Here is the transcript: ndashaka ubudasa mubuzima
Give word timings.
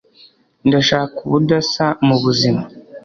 ndashaka 0.67 1.15
ubudasa 1.27 1.85
mubuzima 2.07 2.63